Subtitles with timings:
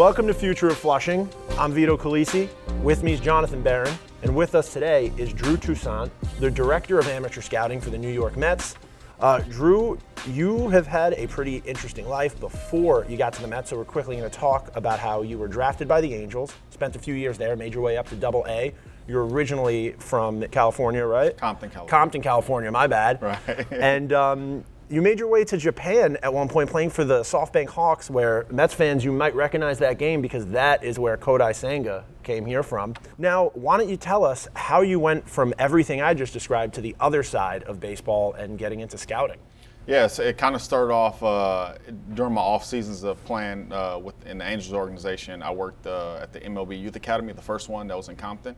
[0.00, 1.28] Welcome to Future of Flushing.
[1.58, 2.48] I'm Vito Calisi.
[2.82, 3.94] With me is Jonathan Barron.
[4.22, 8.08] And with us today is Drew Toussaint, the Director of Amateur Scouting for the New
[8.08, 8.76] York Mets.
[9.20, 13.68] Uh, Drew, you have had a pretty interesting life before you got to the Mets,
[13.68, 16.96] so we're quickly going to talk about how you were drafted by the Angels, spent
[16.96, 18.72] a few years there, made your way up to Double A.
[19.06, 21.36] You're originally from California, right?
[21.36, 21.90] Compton, California.
[21.90, 22.70] Compton, California.
[22.70, 23.20] My bad.
[23.20, 23.66] Right.
[23.70, 27.68] and um, you made your way to Japan at one point, playing for the SoftBank
[27.68, 32.04] Hawks, where Mets fans you might recognize that game because that is where Kodai Senga
[32.24, 32.94] came here from.
[33.16, 36.80] Now, why don't you tell us how you went from everything I just described to
[36.80, 39.38] the other side of baseball and getting into scouting?
[39.86, 41.74] Yes, it kind of started off uh,
[42.14, 45.40] during my off seasons of playing uh, with in the Angels organization.
[45.40, 48.56] I worked uh, at the MLB Youth Academy, the first one that was in Compton.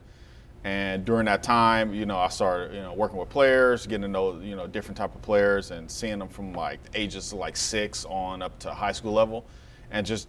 [0.65, 4.09] And during that time, you know, I started, you know, working with players, getting to
[4.09, 8.05] know, you know, different type of players, and seeing them from like ages like six
[8.05, 9.45] on up to high school level,
[9.91, 10.29] and just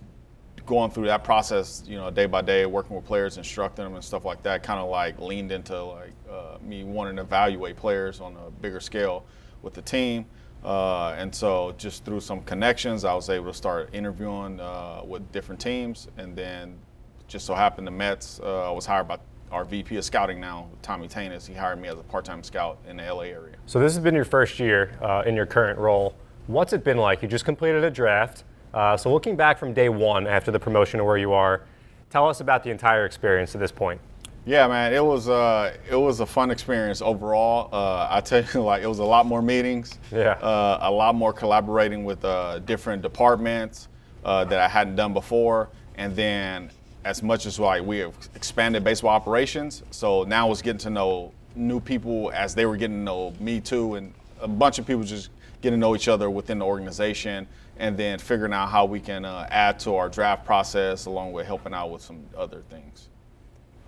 [0.65, 4.03] going through that process, you know, day by day, working with players, instructing them and
[4.03, 8.19] stuff like that, kind of like leaned into like uh, me wanting to evaluate players
[8.19, 9.25] on a bigger scale
[9.61, 10.25] with the team.
[10.63, 15.29] Uh, and so, just through some connections, I was able to start interviewing uh, with
[15.31, 16.79] different teams, and then
[17.27, 18.39] just so happened the Mets.
[18.41, 19.17] Uh, I was hired by
[19.53, 21.45] our VP of scouting now, Tommy Tanous.
[21.45, 23.55] He hired me as a part-time scout in the LA area.
[23.67, 26.15] So this has been your first year uh, in your current role.
[26.47, 27.21] What's it been like?
[27.21, 28.43] You just completed a draft.
[28.73, 31.61] Uh, so looking back from day one after the promotion to where you are,
[32.09, 34.01] tell us about the entire experience to this point.
[34.45, 37.69] Yeah, man, it was uh, it was a fun experience overall.
[37.71, 39.99] Uh, I tell you, like it was a lot more meetings.
[40.11, 40.31] Yeah.
[40.31, 43.87] Uh, a lot more collaborating with uh, different departments
[44.25, 46.71] uh, that I hadn't done before, and then
[47.05, 51.31] as much as like we have expanded baseball operations, so now it's getting to know
[51.55, 55.03] new people as they were getting to know me too, and a bunch of people
[55.03, 55.29] just
[55.61, 59.25] getting to know each other within the organization, and then figuring out how we can
[59.25, 63.09] uh, add to our draft process along with helping out with some other things.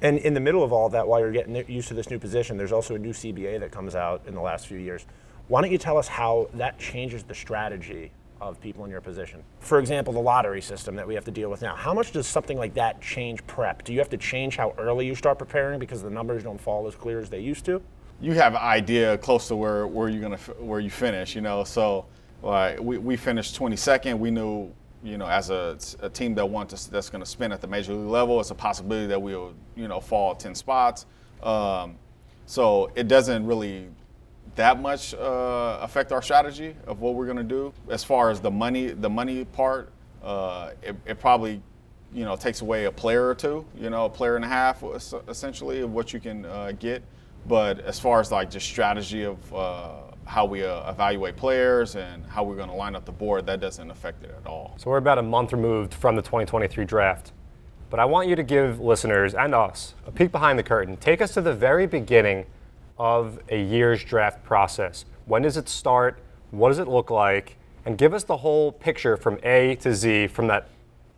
[0.01, 2.57] And in the middle of all that, while you're getting used to this new position,
[2.57, 5.05] there's also a new CBA that comes out in the last few years.
[5.47, 9.43] Why don't you tell us how that changes the strategy of people in your position?
[9.59, 11.75] For example, the lottery system that we have to deal with now.
[11.75, 13.83] How much does something like that change prep?
[13.83, 16.87] Do you have to change how early you start preparing because the numbers don't fall
[16.87, 17.81] as clear as they used to?
[18.21, 21.63] You have an idea close to where, where you're gonna where you finish, you know.
[21.63, 22.05] So
[22.41, 24.17] like we, we finished 22nd.
[24.17, 24.71] We knew
[25.05, 27.67] you know, as a, a team that wants to, that's going to spin at the
[27.67, 31.05] major league level, it's a possibility that we'll, you know, fall 10 spots.
[31.43, 31.95] Um,
[32.47, 33.87] so it doesn't really
[34.55, 37.73] that much uh, affect our strategy of what we're going to do.
[37.89, 39.91] As far as the money, the money part,
[40.23, 41.61] uh, it, it, probably,
[42.13, 44.83] you know, takes away a player or two, you know, a player and a half
[45.27, 47.03] essentially of what you can uh, get.
[47.47, 49.93] But as far as like just strategy of uh,
[50.25, 53.59] how we uh, evaluate players and how we're going to line up the board, that
[53.59, 54.75] doesn't affect it at all.
[54.77, 57.33] So we're about a month removed from the 2023 draft.
[57.89, 60.97] But I want you to give listeners and us a peek behind the curtain.
[60.97, 62.45] Take us to the very beginning
[62.97, 65.05] of a year's draft process.
[65.25, 66.19] When does it start?
[66.51, 67.57] What does it look like?
[67.85, 70.69] And give us the whole picture from A to Z, from that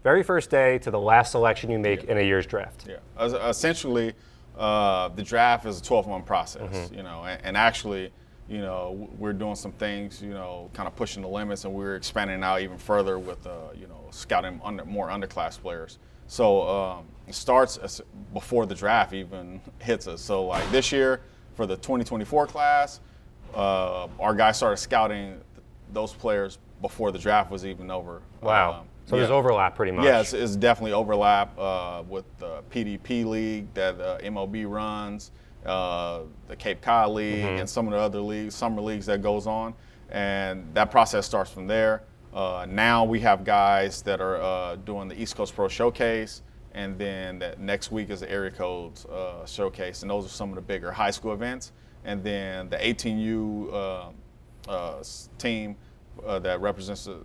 [0.03, 2.11] very first day to the last selection you make yeah.
[2.11, 2.87] in a year's draft.
[2.87, 4.13] Yeah, essentially,
[4.57, 6.75] uh, the draft is a 12-month process.
[6.75, 6.95] Mm-hmm.
[6.95, 8.11] You know, and, and actually
[8.49, 11.95] you know, we're doing some things, you know, kind of pushing the limits, and we're
[11.95, 15.99] expanding out even further with, uh, you know, scouting under, more underclass players.
[16.27, 18.01] So um, it starts
[18.33, 20.21] before the draft even hits us.
[20.21, 21.21] So like this year
[21.57, 23.01] for the 2024 class,
[23.53, 25.41] uh, our guys started scouting
[25.91, 28.21] those players before the draft was even over.
[28.41, 28.71] Wow.
[28.71, 29.21] Um, so yeah.
[29.21, 30.05] there's overlap pretty much.
[30.05, 35.31] Yes, yeah, it's, it's, definitely overlap uh, with the PDP league that uh, MLB runs
[35.65, 37.59] uh, the Cape Cod League, mm-hmm.
[37.59, 39.73] and some of the other leagues, summer leagues that goes on,
[40.11, 42.03] and that process starts from there.
[42.33, 46.41] Uh, now we have guys that are uh, doing the East Coast Pro Showcase,
[46.77, 50.49] and then that next week is the Area Codes uh, Showcase, and those are some
[50.49, 51.71] of the bigger high school events.
[52.05, 55.03] And then the 18U uh, uh,
[55.39, 55.75] team
[56.23, 57.17] uh, that represents the,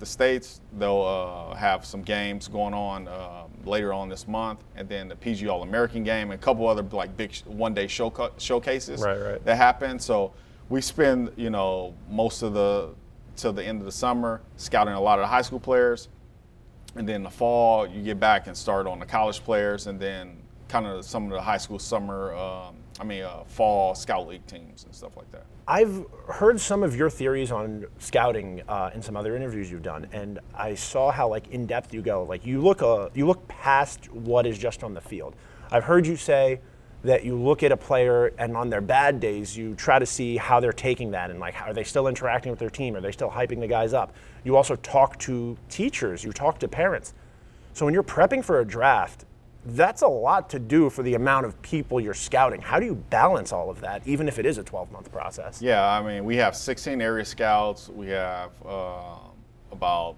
[0.00, 0.60] the states.
[0.76, 5.14] They'll uh, have some games going on uh, later on this month, and then the
[5.14, 9.18] PG All American game and a couple other like big one day show showcases right,
[9.18, 9.44] right.
[9.44, 10.00] that happen.
[10.00, 10.32] So
[10.68, 12.90] we spend you know most of the
[13.36, 16.08] till the end of the summer scouting a lot of the high school players,
[16.96, 20.36] and then the fall you get back and start on the college players, and then
[20.68, 22.34] kind of some of the high school summer.
[22.34, 25.44] Um, I mean, uh, fall scout league teams and stuff like that.
[25.68, 30.06] I've heard some of your theories on scouting uh, in some other interviews you've done,
[30.12, 32.22] and I saw how like in depth you go.
[32.24, 35.34] Like you look uh, you look past what is just on the field.
[35.70, 36.60] I've heard you say
[37.06, 40.36] that you look at a player and on their bad days you try to see
[40.36, 42.96] how they're taking that and like are they still interacting with their team?
[42.96, 44.12] Are they still hyping the guys up?
[44.44, 46.24] You also talk to teachers.
[46.24, 47.14] You talk to parents.
[47.72, 49.24] So when you're prepping for a draft,
[49.66, 52.60] that's a lot to do for the amount of people you're scouting.
[52.60, 55.60] How do you balance all of that, even if it is a 12 month process?
[55.60, 57.88] Yeah, I mean, we have 16 area scouts.
[57.88, 59.16] We have uh,
[59.72, 60.14] about,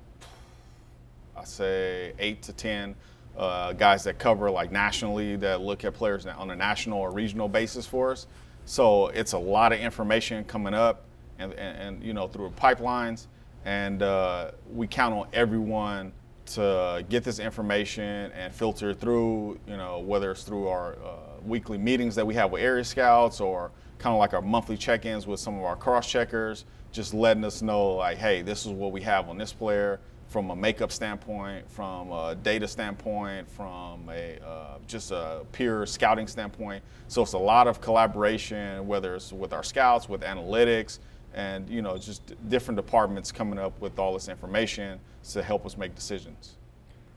[1.37, 2.95] I say, eight to 10
[3.39, 7.49] uh, guys that cover like nationally that look at players on a national or regional
[7.49, 8.27] basis for us.
[8.65, 11.05] So it's a lot of information coming up,
[11.39, 13.29] and, and, and you know through pipelines,
[13.65, 16.13] and uh, we count on everyone
[16.47, 21.79] to get this information and filter through, you know, whether it's through our uh, weekly
[21.79, 25.39] meetings that we have with area scouts or kind of like our monthly check-ins with
[25.39, 29.29] some of our cross-checkers, just letting us know like, hey, this is what we have
[29.29, 35.11] on this player from a makeup standpoint, from a data standpoint, from a uh, just
[35.11, 36.83] a pure scouting standpoint.
[37.09, 40.99] So it's a lot of collaboration, whether it's with our scouts, with analytics,
[41.35, 45.77] and you know just different departments coming up with all this information to help us
[45.77, 46.57] make decisions.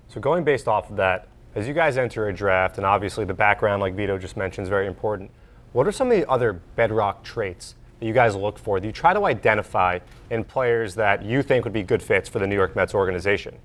[0.07, 3.33] So going based off of that, as you guys enter a draft, and obviously the
[3.33, 5.31] background, like Vito just mentioned, is very important.
[5.73, 8.91] What are some of the other bedrock traits that you guys look for that you
[8.91, 9.99] try to identify
[10.31, 13.55] in players that you think would be good fits for the New York Mets organization?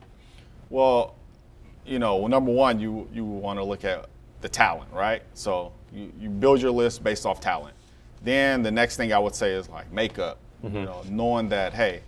[0.69, 1.15] Well,
[1.87, 4.09] you know, number one, you you want to look at
[4.43, 5.23] the talent, right?
[5.35, 7.75] So you, you build your list based off talent.
[8.23, 10.39] Then the next thing I would say is like makeup.
[10.63, 10.77] Mm-hmm.
[10.77, 12.03] You know, knowing that hey,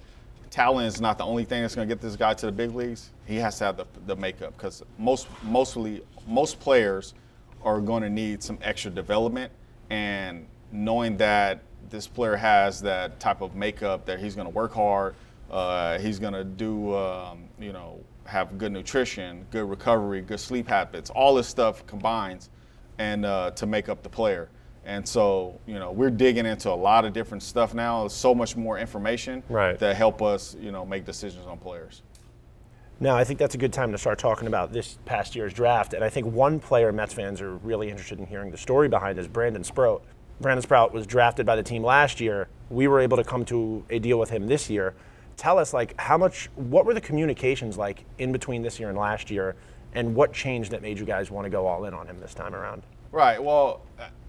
[0.51, 2.75] talent is not the only thing that's going to get this guy to the big
[2.75, 3.11] leagues.
[3.27, 7.15] He has to have the, the makeup because most mostly most players
[7.63, 9.51] are going to need some extra development
[9.89, 14.73] and knowing that this player has that type of makeup that he's going to work
[14.73, 15.15] hard,
[15.51, 20.69] uh, he's going to do um, you know have good nutrition, good recovery, good sleep
[20.69, 22.51] habits, all this stuff combines
[22.99, 24.49] and uh, to make up the player.
[24.85, 28.01] And so, you know, we're digging into a lot of different stuff now.
[28.01, 29.79] There's so much more information right.
[29.79, 32.03] that help us, you know, make decisions on players.
[33.01, 35.95] Now, I think that's a good time to start talking about this past year's draft.
[35.95, 39.19] And I think one player Mets fans are really interested in hearing the story behind
[39.19, 40.03] is Brandon Sproat.
[40.41, 42.49] Brandon Sproat was drafted by the team last year.
[42.71, 44.95] We were able to come to a deal with him this year.
[45.37, 48.99] Tell us, like, how much, what were the communications like in between this year and
[48.99, 49.57] last year,
[49.95, 52.35] and what changed that made you guys want to go all in on him this
[52.35, 52.83] time around?
[53.11, 53.43] Right.
[53.43, 53.83] Well,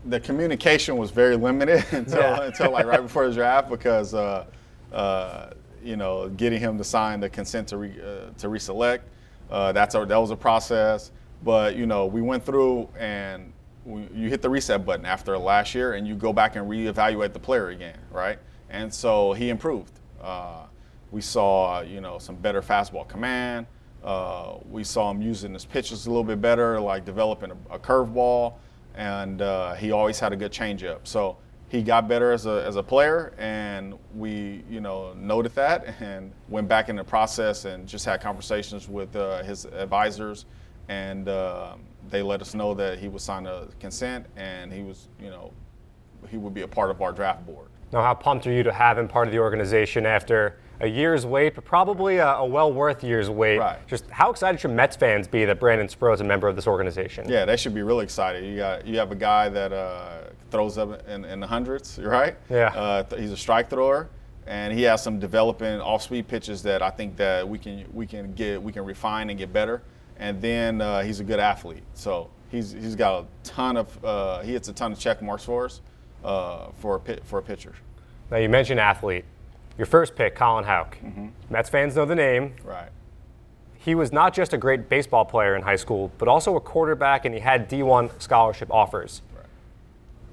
[0.06, 2.44] the communication was very limited until yeah.
[2.44, 4.46] until like right before the draft because uh,
[4.94, 5.50] uh,
[5.84, 9.02] you know getting him to sign the consent to re, uh, to reselect
[9.50, 11.12] uh, that's a, that was a process.
[11.44, 13.54] But you know we went through and
[14.14, 17.40] you hit the reset button after last year and you go back and reevaluate the
[17.40, 18.40] player again, right?
[18.70, 19.94] And so he improved.
[20.22, 20.66] Uh,
[21.12, 23.66] we saw you know some better fastball command.
[24.04, 27.80] Uh, we saw him using his pitches a little bit better, like developing a, a
[27.80, 28.54] curveball
[28.96, 31.00] and uh, he always had a good changeup.
[31.04, 31.38] So
[31.70, 36.32] he got better as a, as a player, and we, you know, noted that and
[36.50, 40.46] went back in the process and just had conversations with uh, his advisors,
[40.90, 41.76] and uh,
[42.10, 45.52] they let us know that he was signed a consent and he was, you know,
[46.30, 47.68] he would be a part of our draft board.
[47.92, 51.26] Now, how pumped are you to have him part of the organization after a year's
[51.26, 53.58] wait, but probably a, a well worth year's wait?
[53.58, 53.86] Right.
[53.88, 56.68] Just how excited should Mets fans be that Brandon Sproat is a member of this
[56.68, 57.28] organization?
[57.28, 58.46] Yeah, they should be really excited.
[58.46, 60.22] You got you have a guy that uh,
[60.52, 62.38] throws up in, in, the hundreds, right?
[62.50, 62.68] Yeah.
[62.68, 64.10] Uh, th- he's a strike thrower,
[64.46, 68.34] and he has some developing off-speed pitches that I think that we can we can
[68.34, 69.82] get we can refine and get better.
[70.20, 74.42] And then uh, he's a good athlete, so he's he's got a ton of uh,
[74.42, 75.82] he hits a ton of check marks for us
[76.24, 77.74] uh, for a pit, for a pitcher.
[78.30, 79.26] Now you mentioned athlete.
[79.78, 80.98] Your first pick, Colin Houck.
[81.00, 81.28] Mm-hmm.
[81.50, 82.54] Mets fans know the name.
[82.66, 82.90] Right.
[83.78, 87.24] He was not just a great baseball player in high school, but also a quarterback,
[87.24, 89.22] and he had D1 scholarship offers.
[89.34, 89.46] Right.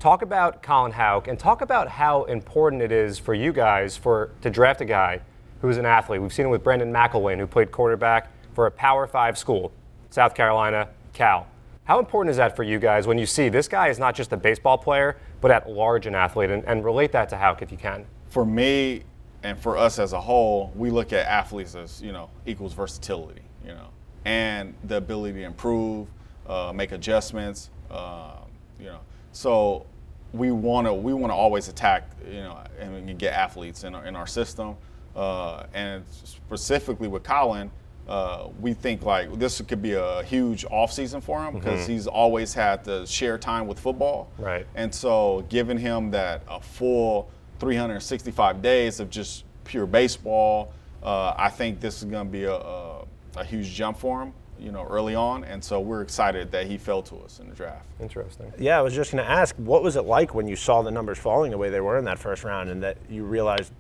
[0.01, 4.33] Talk about Colin Houck and talk about how important it is for you guys for
[4.43, 5.21] to draft a guy
[5.61, 6.21] who's an athlete.
[6.21, 9.71] We've seen it with Brandon McIlwain, who played quarterback for a Power Five school,
[10.09, 11.47] South Carolina, Cal.
[11.85, 14.33] How important is that for you guys when you see this guy is not just
[14.33, 16.51] a baseball player, but at large an athlete?
[16.51, 18.07] And, and relate that to Houck if you can.
[18.29, 19.03] For me,
[19.43, 23.43] and for us as a whole, we look at athletes as you know equals versatility,
[23.63, 23.89] you know,
[24.25, 26.09] and the ability to improve,
[26.49, 28.39] uh, make adjustments, uh,
[28.81, 29.01] you know.
[29.33, 29.85] So
[30.33, 34.07] we want to we want to always attack, you know, and get athletes in our,
[34.07, 34.77] in our system,
[35.15, 37.71] uh, and specifically with Colin.
[38.09, 41.93] Uh, we think like this could be a huge off season for him because mm-hmm.
[41.93, 44.31] he's always had to share time with football.
[44.39, 44.67] Right.
[44.77, 50.73] And so giving him that a full 365 days of just pure baseball.
[51.03, 53.05] Uh, I think this is going to be a, a,
[53.37, 56.79] a, huge jump for him, you know, early on, and so we're excited that he
[56.79, 57.87] fell to us in the draft.
[58.01, 58.53] Interesting.
[58.59, 60.91] Yeah, I was just going to ask, what was it like when you saw the
[60.91, 63.73] numbers falling the way they were in that first round, and that you realized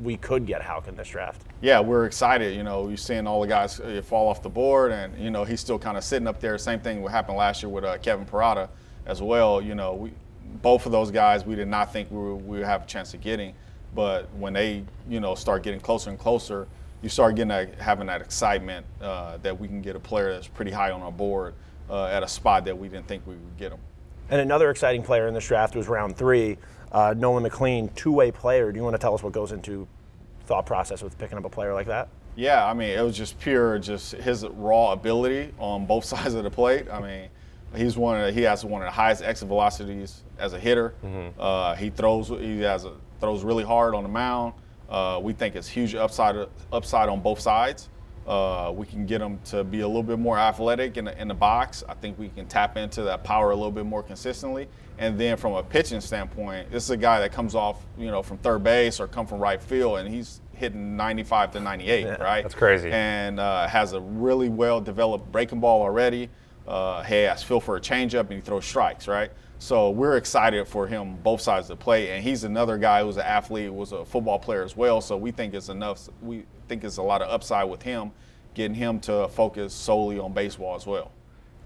[0.00, 1.42] we could get Houck in this draft.
[1.60, 2.56] Yeah, we're excited.
[2.56, 5.44] You know, you're seeing all the guys uh, fall off the board, and you know
[5.44, 6.56] he's still kind of sitting up there.
[6.58, 8.68] Same thing what happened last year with uh, Kevin Parada
[9.06, 9.60] as well.
[9.60, 10.12] You know, we
[10.60, 13.14] both of those guys we did not think we, were, we would have a chance
[13.14, 13.54] of getting,
[13.94, 16.66] but when they you know start getting closer and closer,
[17.02, 20.48] you start getting that, having that excitement uh, that we can get a player that's
[20.48, 21.54] pretty high on our board
[21.90, 23.80] uh, at a spot that we didn't think we would get him.
[24.30, 26.56] And another exciting player in this draft was round three,
[26.92, 28.70] uh, Nolan McLean, two-way player.
[28.70, 29.88] Do you want to tell us what goes into
[30.44, 32.08] thought process with picking up a player like that?
[32.36, 36.44] Yeah, I mean, it was just pure, just his raw ability on both sides of
[36.44, 36.88] the plate.
[36.90, 37.28] I mean,
[37.74, 40.94] he's one of the, he has one of the highest exit velocities as a hitter.
[41.04, 41.40] Mm-hmm.
[41.40, 44.54] Uh, he throws he has a, throws really hard on the mound.
[44.88, 46.36] Uh, we think it's huge upside
[46.72, 47.88] upside on both sides.
[48.26, 51.26] Uh, we can get them to be a little bit more athletic in the, in
[51.26, 51.82] the box.
[51.88, 54.68] I think we can tap into that power a little bit more consistently.
[54.98, 58.22] And then from a pitching standpoint, this is a guy that comes off, you know,
[58.22, 62.10] from third base or come from right field, and he's hitting 95 to 98, yeah,
[62.22, 62.42] right?
[62.42, 62.90] That's crazy.
[62.92, 66.28] And uh, has a really well developed breaking ball already.
[66.68, 69.32] Uh, he has feel for a changeup and he throws strikes, right?
[69.62, 73.22] So we're excited for him both sides to play, and he's another guy who's an
[73.22, 75.00] athlete, was a football player as well.
[75.00, 76.08] So we think it's enough.
[76.20, 78.10] We think it's a lot of upside with him,
[78.54, 81.12] getting him to focus solely on baseball as well.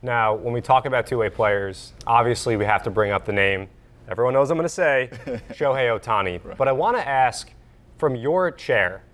[0.03, 3.67] Now, when we talk about two-way players, obviously we have to bring up the name.
[4.11, 5.09] Everyone knows I'm going to say
[5.55, 6.59] Shohei Ohtani, right.
[6.59, 7.51] but I want to ask
[7.97, 9.05] from your chair,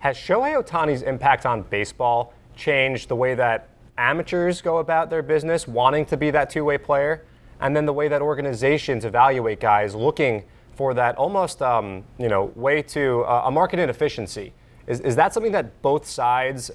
[0.00, 5.68] has Shohei Ohtani's impact on baseball changed the way that amateurs go about their business,
[5.68, 7.22] wanting to be that two-way player?
[7.60, 12.52] And then the way that organizations evaluate guys looking for that almost um, you know
[12.54, 14.52] way to uh, a market inefficiency.
[14.86, 16.70] Is, is that something that both sides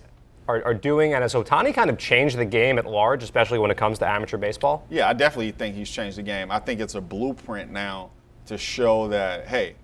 [0.48, 1.14] are, are, doing?
[1.14, 4.08] And has Ohtani kind of changed the game at large, especially when it comes to
[4.08, 4.86] amateur baseball?
[4.90, 6.52] Yeah, I definitely think he's changed the game.
[6.52, 8.12] I think it's a blueprint now
[8.46, 9.76] to show that hey,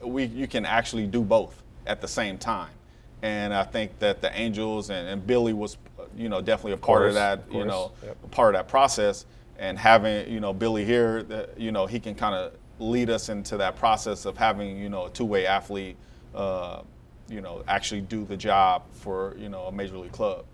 [0.00, 2.70] we you can actually do both at the same time.
[3.22, 5.78] And I think that the Angels and, and Billy was,
[6.16, 8.30] you know, definitely a part of, of that, of you know, yep.
[8.30, 9.26] part of that process
[9.58, 13.28] and having you know Billy here, that, you know he can kind of lead us
[13.28, 15.96] into that process of having you know a two-way athlete,
[16.34, 16.82] uh,
[17.28, 20.44] you know actually do the job for you know a major league club.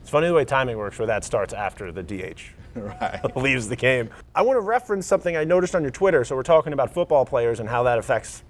[0.00, 2.40] It's funny the way timing works, where that starts after the DH
[2.74, 3.36] right.
[3.36, 4.10] leaves the game.
[4.34, 6.24] I want to reference something I noticed on your Twitter.
[6.24, 8.42] So we're talking about football players and how that affects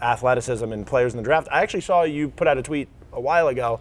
[0.00, 1.48] athleticism and players in the draft.
[1.50, 3.80] I actually saw you put out a tweet a while ago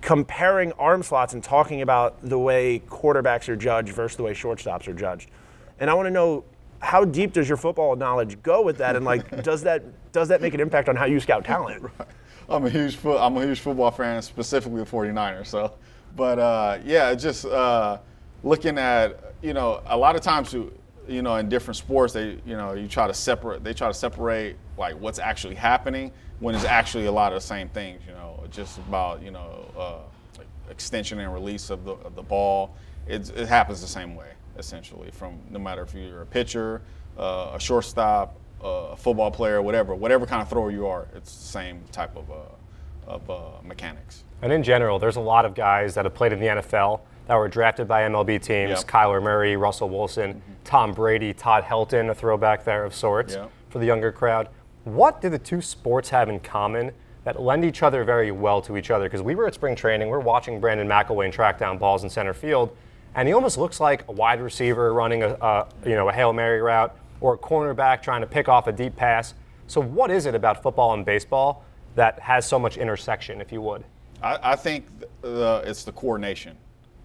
[0.00, 4.88] comparing arm slots and talking about the way quarterbacks are judged versus the way shortstops
[4.88, 5.30] are judged.
[5.78, 6.44] And I want to know
[6.80, 10.40] how deep does your football knowledge go with that, and like does that does that
[10.40, 11.84] make an impact on how you scout talent?
[11.98, 12.08] Right.
[12.56, 15.46] I'm a huge fo- I'm a huge football fan, specifically the 49ers.
[15.46, 15.72] So,
[16.16, 17.98] but uh, yeah, just uh,
[18.42, 20.54] looking at you know a lot of times
[21.08, 23.94] you know in different sports they you know you try to separate they try to
[23.94, 28.02] separate like what's actually happening when it's actually a lot of the same things.
[28.06, 32.74] You know, just about you know uh, extension and release of the of the ball.
[33.06, 35.10] It, it happens the same way essentially.
[35.10, 36.82] From no matter if you're a pitcher,
[37.18, 41.34] uh, a shortstop, uh, a football player, whatever, whatever kind of thrower you are, it's
[41.34, 42.34] the same type of uh,
[43.06, 44.24] of uh, mechanics.
[44.42, 47.36] And in general, there's a lot of guys that have played in the NFL that
[47.36, 48.70] were drafted by MLB teams.
[48.70, 48.86] Yep.
[48.86, 50.52] Kyler Murray, Russell Wilson, mm-hmm.
[50.64, 53.50] Tom Brady, Todd Helton, a throwback there of sorts yep.
[53.68, 54.48] for the younger crowd.
[54.84, 56.92] What do the two sports have in common
[57.24, 59.04] that lend each other very well to each other?
[59.04, 62.34] Because we were at spring training, we're watching Brandon McIlwain track down balls in center
[62.34, 62.76] field,
[63.14, 66.32] and he almost looks like a wide receiver running a, a you know a hail
[66.32, 69.34] mary route or a cornerback trying to pick off a deep pass.
[69.66, 73.60] So what is it about football and baseball that has so much intersection, if you
[73.62, 73.84] would?
[74.22, 74.86] I, I think
[75.20, 76.56] the, it's the coordination,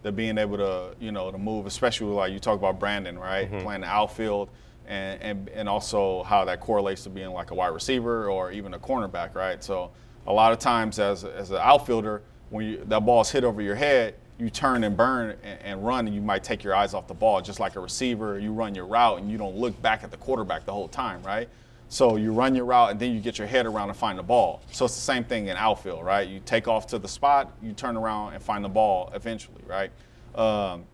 [0.06, 3.50] the being able to you know to move, especially like you talk about Brandon, right,
[3.50, 3.64] mm-hmm.
[3.64, 4.50] playing the outfield
[4.88, 8.76] and, and, and also how that correlates to being like a wide receiver or even
[8.76, 9.64] a cornerback, right?
[9.64, 9.90] So
[10.28, 12.22] a lot of times as, as an outfielder,
[12.52, 16.06] when you, that ball's hit over your head, you turn and burn and, and, run,
[16.06, 17.42] and you might take your eyes off the ball.
[17.42, 20.18] Just like a receiver, you run your route and you don't look back at the
[20.18, 21.50] quarterback the whole time, right?
[21.90, 24.24] So you run your route and then you get your head around and find the
[24.24, 24.62] ball.
[24.72, 26.28] So it's the same thing in outfield, right?
[26.28, 29.92] You take off to the spot, you turn around and find the ball eventually, right?
[30.34, 30.86] Um,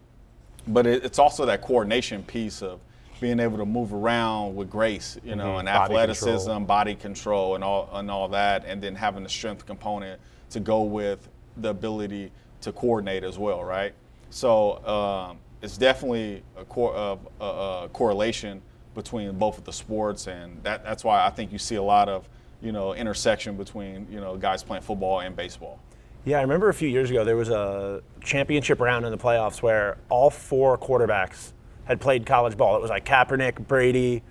[0.68, 2.80] but it, it's also that coordination piece of
[3.20, 5.60] being able to move around with grace, you know, mm-hmm.
[5.60, 6.60] and body athleticism, control.
[6.60, 10.20] body control, and all and all that, and then having the strength component
[10.50, 12.32] to go with the ability
[12.62, 13.94] to coordinate as well, right?
[14.32, 18.62] So um, it's definitely a, cor- uh, a, a, correlation
[18.94, 22.10] between both of the sports, and that, that's why I think you see a lot
[22.10, 22.28] of
[22.62, 25.80] you know intersection between you know guys playing football and baseball.
[26.24, 29.62] Yeah, I remember a few years ago there was a championship round in the playoffs
[29.62, 31.54] where all four quarterbacks
[31.86, 32.76] had played college ball.
[32.76, 34.22] It was like Kaepernick, Brady,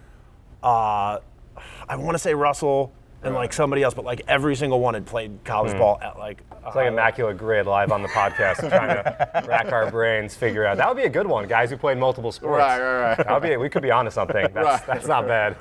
[0.63, 1.19] uh,
[1.89, 5.07] I want to say Russell, and like somebody else, but like every single one had
[5.07, 6.43] played college ball at like.
[6.49, 6.67] Hmm.
[6.67, 10.77] It's like immaculate grid live on the podcast, trying to rack our brains, figure out
[10.77, 11.49] that would be a good one.
[11.49, 12.59] Guys who played multiple sports.
[12.59, 13.17] Right, right, right.
[13.17, 13.57] That would be.
[13.57, 14.47] We could be onto something.
[14.53, 14.87] That's, Right.
[14.87, 15.55] that's not bad.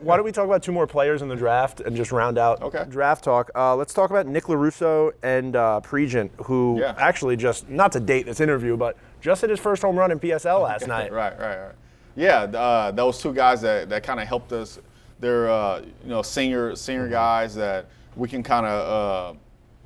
[0.00, 2.60] Why don't we talk about two more players in the draft and just round out
[2.60, 2.84] Okay.
[2.88, 3.50] draft talk?
[3.54, 6.94] Uh, let's talk about Nick Lorusso and uh, Prejean, who Yeah.
[6.98, 10.18] actually just, not to date this interview, but just hit his first home run in
[10.18, 11.12] PSL last night.
[11.12, 11.74] Right, right, right.
[12.16, 14.80] Yeah, uh, those two guys that, that kind of helped us.
[15.20, 19.38] They're uh, you know senior senior guys that we can kind of uh,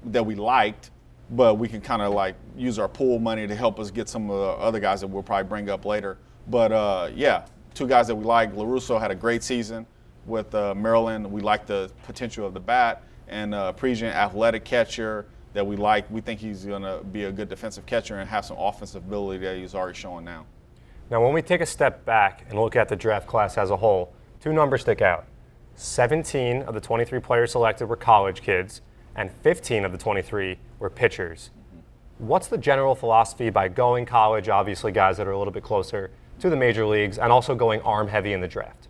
[0.07, 0.91] that we liked,
[1.31, 4.31] but we can kind of like use our pool money to help us get some
[4.31, 6.19] of the other guys that we'll probably bring up later.
[6.49, 8.55] But uh, yeah, two guys that we like.
[8.55, 9.87] Lorusso had a great season
[10.27, 11.31] with uh, Maryland.
[11.31, 16.11] We like the potential of the bat, and uh, Prejean, athletic catcher that we like.
[16.11, 19.45] We think he's going to be a good defensive catcher and have some offensive ability
[19.45, 20.47] that he's already showing now.
[21.11, 23.77] Now, when we take a step back and look at the draft class as a
[23.77, 25.27] whole, two numbers stick out.
[25.75, 28.83] 17 of the 23 players selected were college kids,
[29.17, 31.51] and 15 of the 23 were pitchers.
[32.19, 36.11] What's the general philosophy by going college, obviously, guys that are a little bit closer
[36.41, 38.89] to the major leagues, and also going arm heavy in the draft?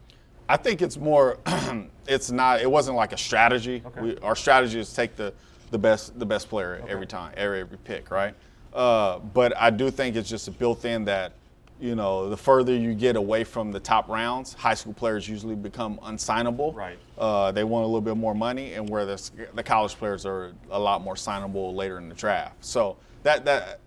[0.48, 1.38] I think it's more.
[2.08, 2.60] it's not.
[2.60, 3.84] It wasn't like a strategy.
[4.00, 5.32] We, our strategy is take the
[5.70, 8.34] the best the best player every time, every every pick, right?
[8.72, 11.32] Uh, but I do think it's just built in that,
[11.80, 15.54] you know, the further you get away from the top rounds, high school players usually
[15.54, 16.74] become unsignable.
[16.74, 16.98] Right.
[17.18, 20.52] Uh, they want a little bit more money, and where the the college players are
[20.70, 22.64] a lot more signable later in the draft.
[22.64, 23.80] So that that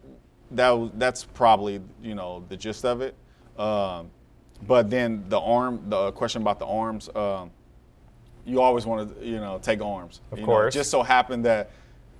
[0.51, 3.15] that that's probably you know the gist of it.
[3.57, 4.09] Um,
[4.65, 7.51] but then the arm, the question about the arms, um,
[8.45, 10.21] you always want to, you know, take arms.
[10.31, 10.73] Of You know, course.
[10.73, 11.69] it just so happened that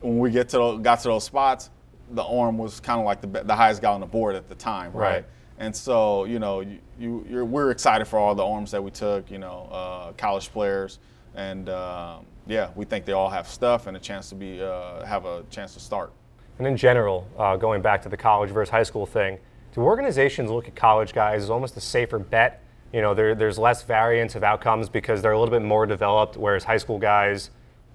[0.02, 1.70] when we get to got to those spots,
[2.12, 4.56] the arm was kind of like the, the highest guy on the board at the
[4.56, 5.14] time, right?
[5.16, 5.26] Right.
[5.64, 8.92] And so, you know, you, you you're, we're excited for all the arms that we
[8.92, 11.00] took, you know, uh, college players,
[11.36, 15.06] and um, yeah, we think they all have stuff and a chance to be uh,
[15.06, 16.12] have a chance to start.
[16.58, 19.40] And in general, uh, going back to the college versus high school thing,
[19.74, 22.62] do organizations look at college guys as almost a safer bet?
[22.92, 26.36] You know, there, there's less variance of outcomes because they're a little bit more developed,
[26.36, 27.52] whereas high school guys,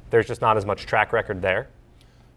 [0.09, 1.69] there's just not as much track record there.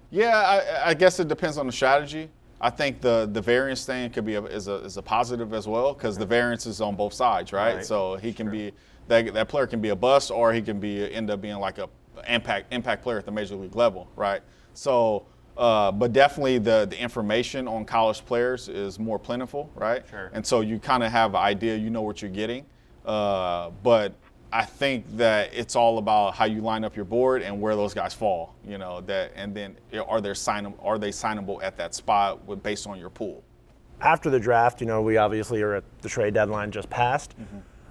[0.10, 2.30] Yeah, I, I guess it depends on the strategy.
[2.62, 5.68] I think the the variance thing could be a, is a is a positive as
[5.68, 7.78] well because the variance is on both sides, right?
[7.78, 7.86] Right.
[7.86, 8.72] So he can be
[9.08, 11.80] that that player can be a bust or he can be end up being like
[11.80, 11.90] a
[12.28, 14.42] impact impact player at the major league level, right?
[14.76, 15.26] So,
[15.58, 20.04] uh, but definitely the the information on college players is more plentiful, right?
[20.08, 20.30] Sure.
[20.32, 22.66] And so you kind of have an idea, you know what you're getting,
[23.06, 24.14] uh, but
[24.54, 27.94] I think that it's all about how you line up your board and where those
[27.94, 28.56] guys fall.
[28.68, 32.62] You know that, and then are they sign are they signable at that spot with,
[32.62, 33.44] based on your pool?
[34.02, 37.36] after the draft, you know, we obviously are at the trade deadline just passed.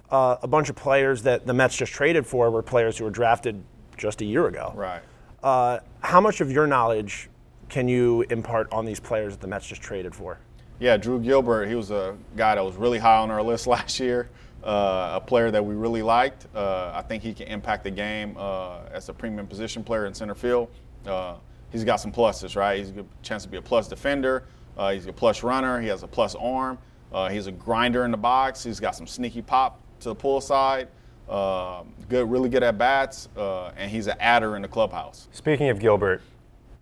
[0.09, 3.11] Uh, a bunch of players that the Mets just traded for were players who were
[3.11, 3.63] drafted
[3.97, 4.73] just a year ago.
[4.75, 5.01] Right.
[5.41, 7.29] Uh, how much of your knowledge
[7.69, 10.37] can you impart on these players that the Mets just traded for?
[10.79, 11.67] Yeah, Drew Gilbert.
[11.67, 14.29] He was a guy that was really high on our list last year.
[14.63, 16.45] Uh, a player that we really liked.
[16.53, 20.13] Uh, I think he can impact the game uh, as a premium position player in
[20.13, 20.69] center field.
[21.05, 21.35] Uh,
[21.71, 22.77] he's got some pluses, right?
[22.77, 24.43] He's a chance to be a plus defender.
[24.77, 25.81] Uh, he's a plus runner.
[25.81, 26.77] He has a plus arm.
[27.11, 28.63] Uh, he's a grinder in the box.
[28.63, 30.89] He's got some sneaky pop to the pull side.
[31.27, 35.27] Good, really good at bats, and he's an adder in the clubhouse.
[35.31, 36.21] Speaking of Gilbert,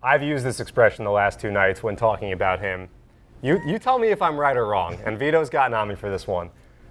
[0.02, 2.88] I've used this expression the last two nights when talking about him.
[3.42, 6.10] You, you tell me if I'm right or wrong, and Vito's gotten on me for
[6.10, 6.50] this one.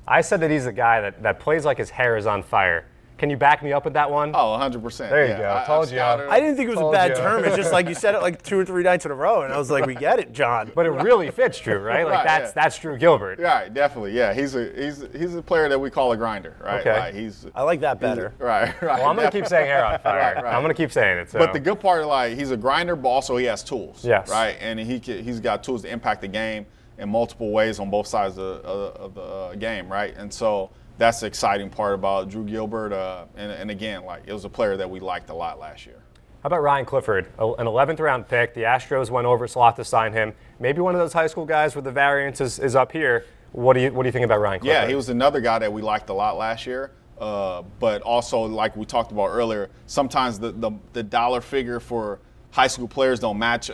[0.10, 2.86] I said that he's a guy that, that plays like his hair is on fire.
[3.20, 4.32] Can you back me up with that one?
[4.34, 5.10] Oh, 100%.
[5.10, 5.38] There you yeah.
[5.40, 5.50] go.
[5.74, 5.98] I- I've you.
[5.98, 7.16] scouted- I didn't think it was a bad you.
[7.18, 7.44] term.
[7.44, 9.52] It's just like you said it like two or three nights in a row, and
[9.52, 12.06] I was like, "We get it, Jon." But it really fits Drew, right?
[12.06, 12.64] Like Right, that's yeah.
[12.64, 13.38] that's Drew Gilbert.
[13.40, 14.14] Right, definitely.
[14.14, 16.80] Yeah, he's a he's he's a player that we call a grinder, right?
[16.80, 16.98] Okay.
[16.98, 18.34] Like, he's I like that better.
[18.40, 19.00] right, right.
[19.00, 20.18] Well, I'm gonna keep saying hair on fire.
[20.36, 20.56] Right, right.
[20.56, 21.30] I'm gonna keep saying it.
[21.30, 21.40] So.
[21.40, 24.06] But the good part, is like, he's a grinder, but also he has tools.
[24.06, 24.30] Yes.
[24.30, 26.68] Right, and he can, he's got tools to impact the game
[27.00, 30.16] in multiple ways on both sides of, of, of the uh, game, right?
[30.18, 32.94] And so that's the exciting part about Drew Gilbert.
[32.94, 35.86] Uh, and, and again, like, it was a player that we liked a lot last
[35.86, 36.02] year.
[36.44, 38.54] How about Ryan Clifford, an 11th round pick?
[38.54, 40.34] The Astros went over slot to sign him.
[40.60, 43.26] Maybe one of those high school guys where the variance is, is up here.
[43.52, 44.74] What do you what do you think about Ryan Clifford?
[44.84, 46.92] Yeah, he was another guy that we liked a lot last year.
[47.20, 52.20] Uh, but also, like we talked about earlier, sometimes the, the, the dollar figure for
[52.52, 53.70] high school players don't match,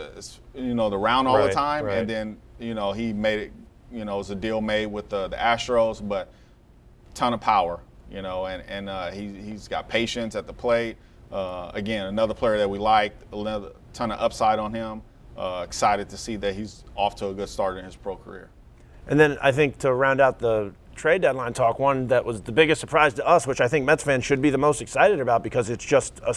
[0.54, 1.84] you know, the round all Right, the time.
[1.84, 1.98] right.
[1.98, 3.52] And then, you know, he made it,
[3.92, 6.32] you know, it was a deal made with the, the Astros, but
[7.14, 10.96] ton of power, you know, and, and uh, he, he's got patience at the plate.
[11.32, 15.02] Uh, again, another player that we liked, another ton of upside on him.
[15.36, 18.48] Uh, excited to see that he's off to a good start in his pro career.
[19.06, 22.52] And then I think to round out the trade deadline talk, one that was the
[22.52, 25.42] biggest surprise to us, which I think Mets fans should be the most excited about
[25.42, 26.34] because it's just a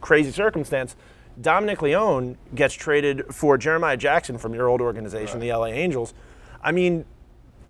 [0.00, 0.96] crazy circumstance.
[1.40, 6.14] Dominic Leone gets traded for Jeremiah Jackson from your old organization, the LA Angels.
[6.62, 7.04] I mean,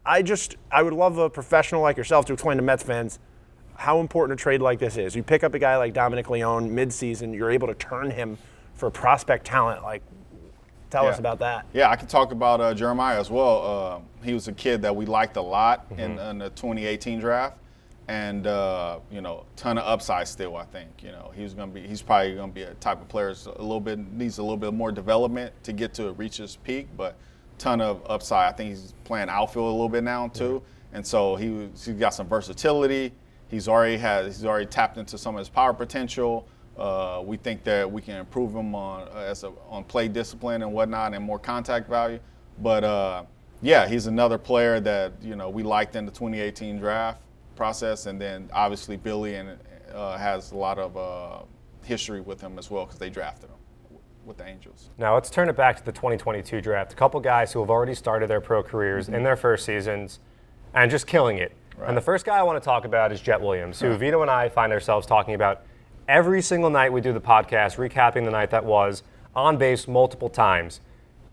[0.05, 3.19] I just I would love a professional like yourself to explain to Mets fans
[3.75, 5.15] how important a trade like this is.
[5.17, 8.39] You pick up a guy like Dominic Leone midseason, you're able to turn him
[8.75, 9.83] for prospect talent.
[9.83, 10.03] Like,
[10.91, 11.67] tell us about that.
[11.75, 14.03] Yeah, I can talk about uh, Jeremiah as well.
[14.23, 16.19] Uh, he was a kid that we liked a lot Mm-hmm.
[16.19, 17.59] in the 2018 draft,
[18.09, 20.57] and uh, you know, ton of upside still.
[20.57, 21.87] I think you know he's gonna be.
[21.87, 24.57] He's probably gonna be a type of player that's a little bit needs a little
[24.57, 27.17] bit more development to get to reach his peak, but
[27.59, 28.53] ton of upside.
[28.53, 32.11] I think he's playing outfield a little bit now too, and so he he's got
[32.15, 33.13] some versatility.
[33.49, 36.47] He's already has he's already tapped into some of his power potential.
[36.79, 40.63] Uh, we think that we can improve him on uh, as a, on play discipline
[40.63, 42.21] and whatnot, and more contact value.
[42.63, 43.25] But uh,
[43.63, 47.21] yeah, he's another player that you know we liked in the 2018 draft
[47.57, 49.59] process, and then obviously Billy and
[49.93, 51.45] uh, has a lot of uh,
[51.85, 54.91] history with him as well because they drafted him with the Angels.
[54.99, 56.93] Now let's turn it back to the 2022 draft.
[56.93, 60.19] A couple guys who have already started their pro careers in their first seasons
[60.75, 61.53] and just killing it.
[61.77, 61.89] Right.
[61.89, 64.31] And the first guy I want to talk about is Jett Williams, who Vito and
[64.31, 65.63] I find ourselves talking about
[66.09, 69.03] every single night we do the podcast, recapping the night that was,
[69.35, 70.81] on base multiple times.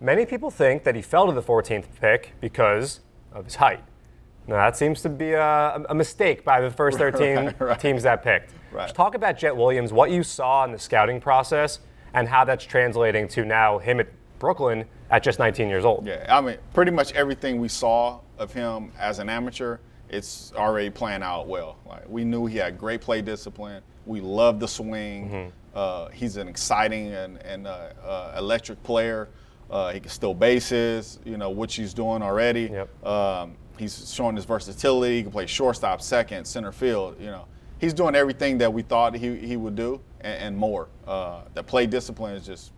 [0.01, 2.99] Many people think that he fell to the 14th pick because
[3.31, 3.83] of his height.
[4.47, 7.79] Now that seems to be a, a mistake by the first 13 Right, right.
[7.79, 8.53] teams that picked.
[8.71, 8.93] Right.
[8.93, 11.79] Talk about Jett Williams, what you saw in the scouting process,
[12.13, 14.07] and how that's translating to now him at
[14.39, 16.05] Brooklyn at just 19 years old.
[16.05, 19.77] Yeah, I mean, pretty much everything we saw of him as an amateur,
[20.09, 21.77] it's already playing out well.
[21.85, 23.81] Like we knew he had great play discipline.
[24.05, 25.29] We love the swing.
[25.29, 25.49] Mm-hmm.
[25.75, 29.29] Uh, he's an exciting and, and uh, uh, electric player.
[29.71, 32.69] Uh, he can steal bases, you know, which he's doing already.
[32.71, 33.05] Yep.
[33.07, 35.17] Um, he's showing his versatility.
[35.17, 37.15] He can play shortstop, second, center field.
[37.19, 37.45] You know,
[37.79, 40.87] he's doing everything that we thought he, he would do and, and more.
[41.07, 42.71] Uh, the play discipline is just,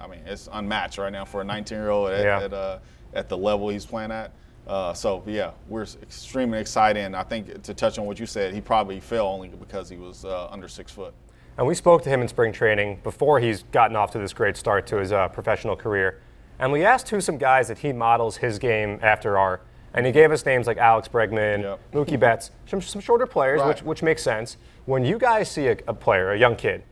[0.00, 2.40] I mean, it's unmatched right now for a 19-year-old at, Yeah.
[2.42, 2.78] at, uh,
[3.14, 4.32] at the level he's playing at.
[4.66, 7.00] Uh, so yeah, we're extremely excited.
[7.00, 9.96] And I think to touch on what you said, he probably fell only because he
[9.96, 11.14] was uh, under six foot.
[11.56, 14.56] And we spoke to him in spring training before he's gotten off to this great
[14.56, 16.20] start to his uh, professional career.
[16.60, 19.60] And we asked who some guys that he models his game after are.
[19.94, 21.80] And he gave us names like Alex Bregman, Yep.
[21.92, 23.84] Mookie Betts, some, some shorter players, which, Right.
[23.84, 24.56] which makes sense.
[24.84, 26.82] When you guys see a, a player, a young kid,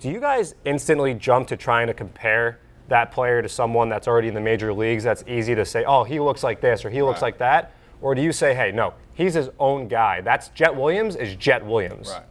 [0.00, 2.58] do you guys instantly jump to trying to compare
[2.88, 6.04] that player to someone that's already in the major leagues that's easy to say, oh,
[6.04, 7.28] he looks like this or he looks Right.
[7.28, 7.72] like that?
[8.02, 10.20] Or do you say, hey, no, he's his own guy?
[10.20, 12.10] That's Jett Williams is Jett Williams.
[12.10, 12.22] Right.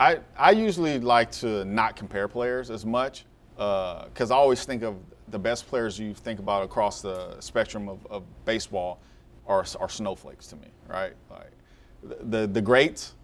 [0.00, 3.24] I, I usually like to not compare players as much
[3.56, 4.96] uh, because I always think of
[5.28, 8.98] the best players you think about across the spectrum of, of baseball
[9.52, 11.12] are, are snowflakes to me, right?
[11.30, 11.52] Like
[12.22, 13.14] the the greats,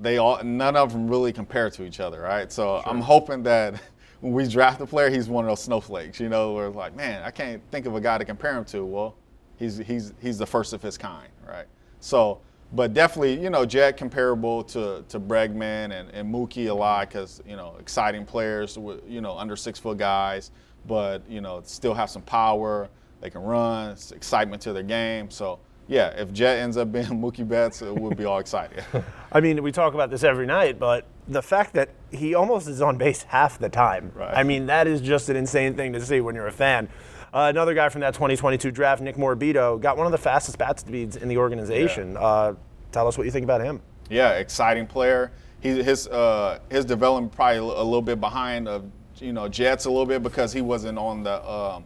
[0.00, 2.50] they all none of them really compare to each other, right?
[2.50, 3.80] So I'm hoping that
[4.20, 6.96] when we draft a player, he's one of those snowflakes, you know, where it's like,
[6.96, 8.84] man, I can't think of a guy to compare him to.
[8.84, 9.16] Well,
[9.56, 11.66] he's he's he's the first of his kind, right?
[12.00, 12.40] So,
[12.72, 17.42] but definitely, you know, Jett comparable to to Bregman and, and Mookie a lot because
[17.46, 20.50] you know exciting players with you know under six foot guys,
[20.86, 22.88] but you know still have some power.
[23.24, 25.30] They can run, it's excitement to their game.
[25.30, 25.58] So
[25.88, 28.84] yeah, if Jett ends up being Mookie Betts, uh, we'll be all excited.
[29.32, 32.82] I mean, we talk about this every night, but the fact that he almost is
[32.82, 34.12] on base half the time.
[34.14, 34.36] Right.
[34.36, 36.90] I mean, that is just an insane thing to see when you're a fan.
[37.32, 40.78] Uh, another guy from that 2022 draft, Nick Morabito, got one of the fastest bat
[40.78, 42.18] speeds in the organization.
[42.18, 42.52] Uh,
[42.92, 43.80] tell us what you think about him.
[44.10, 45.32] Yeah, exciting player.
[45.60, 48.84] He, his uh, his development probably a little bit behind of
[49.16, 51.84] you know Jett's a little bit because he wasn't on the um,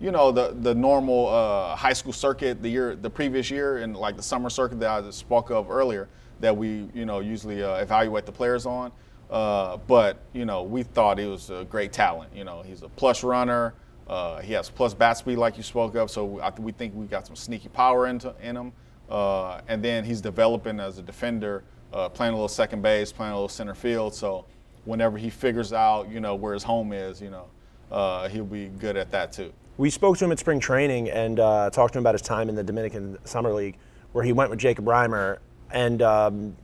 [0.00, 3.96] you know the the normal uh, high school circuit the year the previous year and
[3.96, 6.08] like the summer circuit that I spoke of earlier
[6.40, 8.92] that we you know usually uh, evaluate the players on.
[9.30, 12.30] Uh, but you know we thought he was a great talent.
[12.34, 13.74] You know he's a plus runner.
[14.06, 16.10] Uh, he has plus bat speed like you spoke of.
[16.10, 18.72] So I, we think we got some sneaky power into in him.
[19.10, 23.32] Uh, and then he's developing as a defender, uh, playing a little second base, playing
[23.32, 24.14] a little center field.
[24.14, 24.46] So
[24.86, 28.96] whenever he figures out, you know, where his home is, you know, he'll be good
[28.96, 29.52] at that too.
[29.78, 32.48] We spoke to him at spring training and uh, talked to him about his time
[32.48, 33.76] in the Dominican Summer League,
[34.10, 35.38] where he went with Jacob Reimer,
[35.70, 36.56] and um,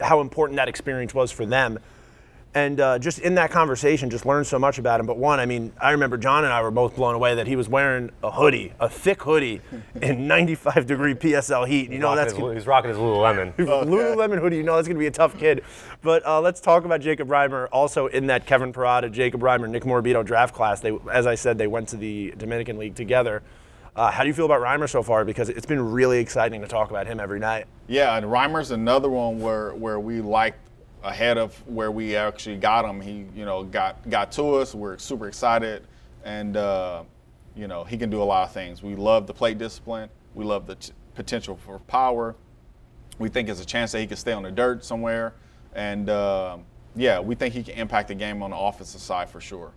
[0.00, 1.80] how important that experience was for them.
[2.54, 5.06] And uh, just in that conversation, just learned so much about him.
[5.06, 7.56] But one, I mean, I remember Jon and I were both blown away that he
[7.56, 9.62] was wearing a hoodie, a thick hoodie,
[10.02, 11.90] in 95 degree PSL heat.
[11.90, 13.54] You know Rocking that's his, gonna- he's rocking his Lululemon.
[13.56, 14.56] Lululemon hoodie.
[14.58, 15.64] You know that's going to be a tough kid.
[16.02, 17.68] But uh, let's talk about Jacob Reimer.
[17.72, 20.80] Also in that Kevin Parada, Jacob Reimer, Nick Morabito draft class.
[20.80, 23.42] They, as I said, they went to the Dominican League together.
[23.96, 25.24] Uh, how do you feel about Reimer so far?
[25.24, 27.66] Because it's been really exciting to talk about him every night.
[27.88, 30.58] Yeah, and Reimer's another one where where we liked
[31.02, 33.00] ahead of where we actually got him.
[33.00, 34.74] He, you know, got got to us.
[34.74, 35.86] We're super excited,
[36.24, 37.04] and uh,
[37.54, 38.82] you know, he can do a lot of things.
[38.82, 40.08] We love the plate discipline.
[40.34, 42.34] We love the t- potential for power.
[43.18, 45.34] We think there's a chance that he could stay on the dirt somewhere,
[45.74, 46.58] and uh,
[46.96, 49.72] yeah, we think he can impact the game on the offensive side for sure.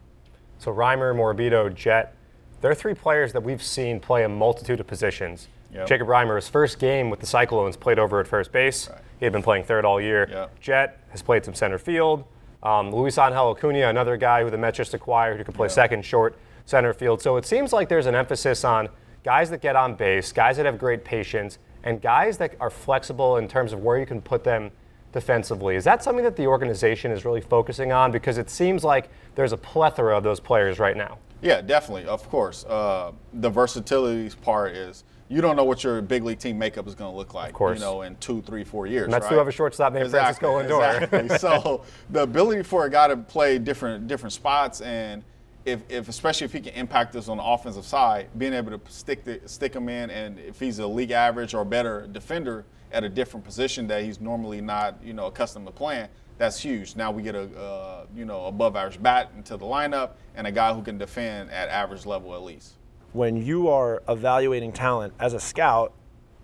[0.57, 2.15] So Reimer, Morabito, Jett,
[2.61, 5.49] they're three players that we've seen play a multitude of positions.
[5.75, 5.87] Yep.
[5.87, 8.89] Jacob Reimer, his first game with the Cyclones, played over at first base.
[8.89, 9.01] Right.
[9.19, 10.27] He had been playing third all year.
[10.29, 10.59] Yep.
[10.59, 12.23] Jett has played some center field.
[12.63, 15.71] Um, Luis Angel Acuna, another guy who the Mets just acquired who can play Yep.
[15.71, 17.21] second, short, center field.
[17.21, 18.89] So it seems like there's an emphasis on
[19.23, 23.37] guys that get on base, guys that have great patience, and guys that are flexible
[23.37, 24.71] in terms of where you can put them
[25.11, 25.75] defensively.
[25.75, 28.11] Is that something that the organization is really focusing on?
[28.11, 31.19] Because it seems like there's a plethora of those players right now.
[31.41, 32.05] Yeah, definitely.
[32.05, 32.65] Of course.
[32.65, 36.95] Uh, the versatility part is you don't know what your big league team makeup is
[36.95, 37.53] going to look like.
[37.53, 37.79] course.
[37.79, 39.09] You know, in two, three, four years.
[39.09, 39.31] Mets right?
[39.31, 41.01] do have a shortstop named Francisco Lindor.
[41.01, 41.37] Exactly.
[41.39, 45.23] so the ability for a guy to play different different spots and
[45.65, 48.91] if, if especially if he can impact us on the offensive side, being able to
[48.91, 53.03] stick the, stick him in, and if he's a league average or better defender at
[53.03, 56.07] a different position that he's normally not, you know, accustomed to playing,
[56.37, 56.95] that's huge.
[56.95, 60.51] Now we get a, uh, you know, above average bat into the lineup and a
[60.51, 62.73] guy who can defend at average level at least.
[63.15, 65.93] When you are evaluating talent as a scout,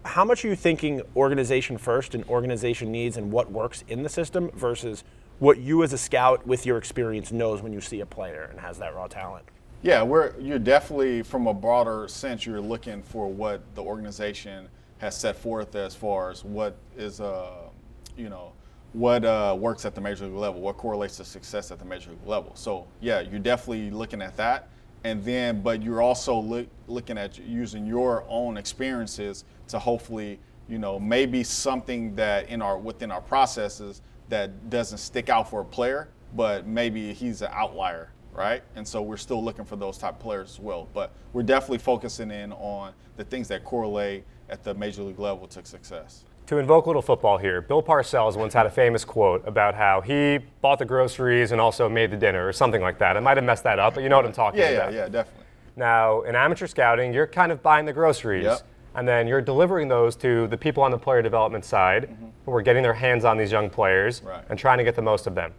[0.05, 4.07] how much are you thinking organization first and organization needs and what works in the
[4.07, 5.03] system versus
[5.39, 8.57] what you as a scout with your experience knows when you see a player and
[8.61, 9.43] has that raw talent?
[9.81, 12.45] Yeah, we're you're definitely from a broader sense.
[12.45, 17.67] You're looking for what the organization has set forth as far as what is, uh,
[18.15, 18.53] you know,
[18.93, 22.11] what uh, works at the major league level, what correlates to success at the major
[22.11, 22.55] league level.
[22.55, 24.69] So yeah, you're definitely looking at that,
[25.03, 30.77] and then but you're also look, looking at using your own experiences to hopefully, you
[30.77, 35.65] know, maybe something that in our within our processes that doesn't stick out for a
[35.65, 38.63] player, but maybe he's an outlier right?
[38.75, 40.87] And so we're still looking for those type players as well.
[40.93, 45.47] But we're definitely focusing in on the things that correlate at the major league level
[45.47, 46.25] to success.
[46.51, 50.01] To invoke a little football here, Bill Parcells once had a famous quote about how
[50.01, 53.15] he bought the groceries and also made the dinner or something like that.
[53.15, 54.93] I might have messed that up, but you know what I'm talking Yeah, yeah, about.
[54.93, 55.45] yeah, definitely.
[55.77, 58.43] Now, in amateur scouting, you're kind of buying the groceries.
[58.43, 58.63] Yep.
[58.95, 62.13] And then you're delivering those to the people on the player development side
[62.45, 64.27] who are getting their hands on these young players Mm-hmm.
[64.27, 64.41] Right.
[64.41, 64.51] Mm-hmm.
[64.51, 65.53] and trying to get the most of them.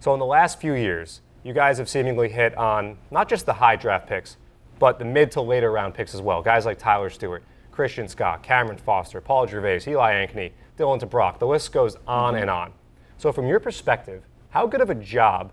[0.00, 3.54] So, in the last few years, you guys have seemingly hit on not just the
[3.54, 4.36] high draft picks,
[4.78, 6.42] but the mid to later round picks as well.
[6.42, 7.42] Guys like Tyler Stuart,
[7.74, 11.40] Christian Scott, Cameron Foster, Paul Gervase, Eli Ankeny, Dylan DeBrock.
[11.40, 12.42] The list goes on Mm-hmm.
[12.42, 12.72] and on.
[13.18, 15.52] So, from your perspective, how good of a job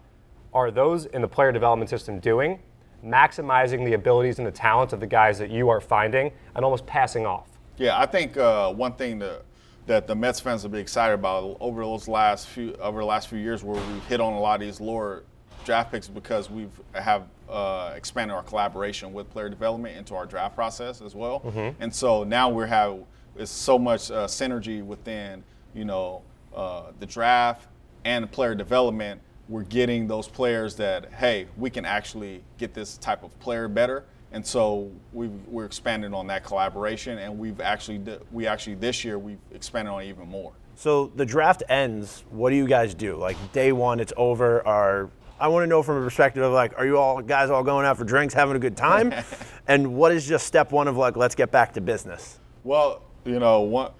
[0.54, 2.60] are those in the player development system doing,
[3.04, 6.86] maximizing the abilities and the talents of the guys that you are finding and almost
[6.86, 7.48] passing off?
[7.78, 9.44] Yeah, I think uh, one thing that
[9.88, 13.30] that the Mets fans will be excited about over those last few over the last
[13.30, 15.24] few years, where we've hit on a lot of these lower
[15.66, 20.56] draft picks because we've have uh, expanded our collaboration with player development into our draft
[20.56, 21.42] process as well,
[21.80, 23.00] and so now we have
[23.36, 25.44] it's so much uh, synergy within
[25.74, 26.22] you know
[26.56, 27.68] uh, the draft
[28.06, 29.22] and the player development.
[29.50, 34.06] We're getting those players that hey, we can actually get this type of player better
[34.34, 39.20] and so we've, we're expanding on that collaboration, and we've actually we actually this year
[39.20, 40.54] we've expanded on it even more.
[40.76, 42.24] So the draft ends.
[42.30, 43.18] What do you guys do?
[43.18, 44.66] Like day one, it's over.
[44.66, 45.10] Are
[45.42, 47.84] I want to know from a perspective of like, are you all guys all going
[47.84, 49.12] out for drinks, having a good time?
[49.68, 52.40] and what is just step one of like, let's get back to business?
[52.64, 53.92] Well, you know, one,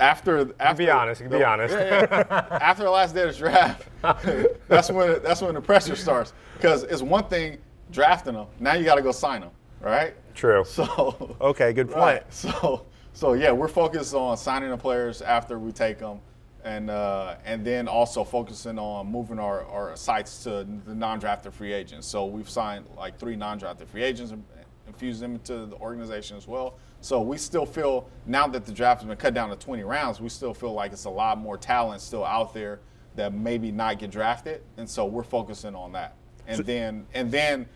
[0.00, 1.30] after after Be honest.
[1.30, 1.74] Be honest.
[1.74, 3.86] after the last day of the draft,
[4.68, 7.58] that's when that's when the pressure starts because it's one thing
[7.92, 8.48] drafting them.
[8.58, 10.14] Now you got to go sign them, right?
[10.34, 10.64] True.
[10.66, 12.00] So Okay, good point.
[12.00, 12.34] Right.
[12.34, 16.18] So, so yeah, we're focused on signing the players after we take them,
[16.64, 21.72] and uh, and then also focusing on moving our, our sights to the non-drafted free
[21.72, 22.06] agents.
[22.06, 24.44] So we've signed like three non-drafted free agents and
[24.86, 26.74] infused them into the organization as well.
[27.00, 30.20] So we still feel now that the draft has been cut down to 20 rounds,
[30.20, 32.80] we still feel like it's a lot more talent still out there
[33.16, 36.16] that maybe not get drafted, and so we're focusing on that.
[36.46, 37.68] And then and then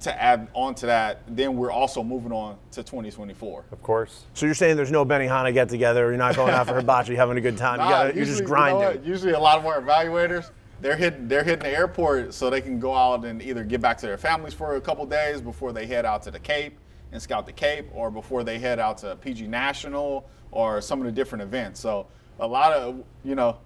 [0.00, 3.64] to add on to that, then we're also moving on to 2024.
[3.70, 4.24] Of course.
[4.34, 6.08] So you're saying there's no Benihana get together.
[6.08, 7.80] You're not going out for hibachi, having a good time.
[7.80, 9.04] You gotta, you're just usually, you know grinding.
[9.04, 12.80] usually, a lot of our evaluators, they're hitting, they're hitting the airport so they can
[12.80, 15.86] go out and either get back to their families for a couple days before they
[15.86, 16.78] head out to the Cape
[17.12, 21.06] and scout the Cape, or before they head out to PG National or some of
[21.06, 21.80] the different events.
[21.80, 22.06] So
[22.38, 23.58] a lot of, you know,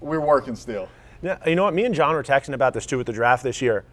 [0.00, 0.88] we're working still.
[1.22, 1.74] Yeah, you know what?
[1.74, 3.84] Me and John were texting about this too with the draft this year.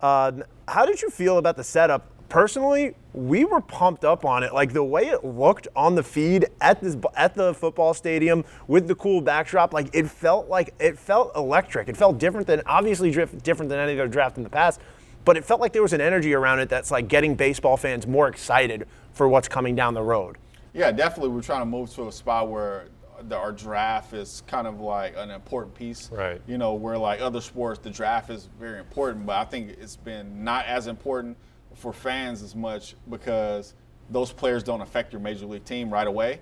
[0.00, 0.32] Uh,
[0.66, 4.52] how did you feel about the setup personally, we were pumped up on it.
[4.52, 8.86] Like the way it looked on the feed at this at the football stadium with
[8.86, 11.88] the cool backdrop, like it felt like it felt electric.
[11.88, 14.80] It felt different than obviously different than any other draft in the past,
[15.24, 18.06] but it felt like there was an energy around it that's like getting baseball fans
[18.06, 20.36] more excited for what's coming down the road.
[20.74, 21.30] Yeah, definitely.
[21.30, 22.88] We're trying to move to a spot where
[23.22, 26.10] the, our draft is kind of like an important piece.
[26.10, 26.40] Right.
[26.46, 29.96] You know, where like other sports, the draft is very important, but I think it's
[29.96, 31.36] been not as important
[31.74, 33.74] for fans as much because
[34.10, 36.40] those players don't affect your major league team right away.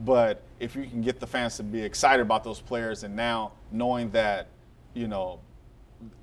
[0.00, 3.52] But if you can get the fans to be excited about those players, and now
[3.70, 4.48] knowing that,
[4.92, 5.40] you know,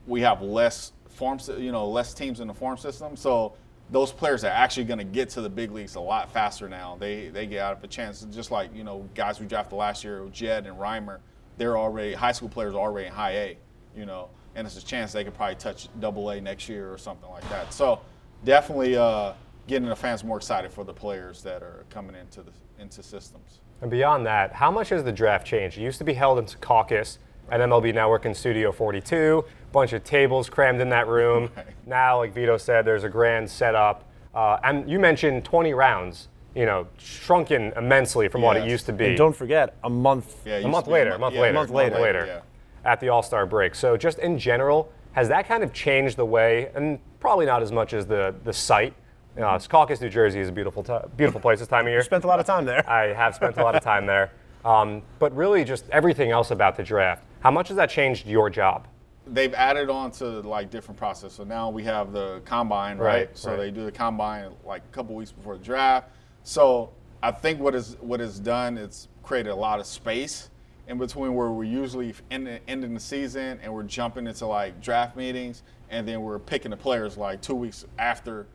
[0.06, 3.54] we have less forms, you know, less teams in the farm system, so
[3.92, 6.96] those players are actually going to get to the big leagues a lot faster now.
[7.00, 10.04] They they get out of a chance, just like you know guys we drafted last
[10.04, 11.20] year, Jett and Reimer.
[11.58, 13.58] They're already high school players already in high A,
[13.96, 16.98] you know, and it's a chance they could probably touch Double A next year or
[16.98, 17.74] something like that.
[17.74, 18.00] So
[18.46, 19.34] definitely uh,
[19.68, 23.60] getting the fans more excited for the players that are coming into the into systems.
[23.82, 25.78] And beyond that, how much has the draft changed?
[25.78, 27.18] It used to be held in Secaucus
[27.52, 31.50] at MLB Network in Studio 42, bunch of tables crammed in that room.
[31.56, 31.66] Right.
[31.86, 34.08] Now, like Vito said, there's a grand setup.
[34.34, 38.72] Uh, and you mentioned 20 rounds, you know, shrunken immensely from what it Yes.
[38.72, 39.08] used to be.
[39.08, 40.38] And don't forget, a month.
[40.46, 42.26] Yeah, it a used month to be later, a month yeah, later, month later.
[42.26, 42.90] yeah.
[42.90, 43.76] at the All Star break.
[43.76, 47.72] So, just in general, has that kind of changed the way, and probably not as
[47.74, 48.94] much as the, the site?
[49.36, 52.02] You know, Secaucus, New Jersey is a beautiful, ti beautiful place this time of year.
[52.04, 52.90] Spent a lot of time there.
[52.90, 54.32] I have spent a lot of time there.
[54.64, 57.24] Um, but really, just everything else about the draft.
[57.42, 58.88] How much has that changed your job?
[59.28, 61.34] they've added on to like different process.
[61.34, 63.28] So now we have the combine, right?
[63.28, 63.58] Right, so right.
[63.58, 66.10] they do the combine like a couple weeks before the draft.
[66.44, 70.50] So I think what is what is done, it's created a lot of space
[70.88, 75.16] in between where we're usually ending, ending the season and we're jumping into like draft
[75.16, 78.48] meetings, and then we're picking the players like two weeks after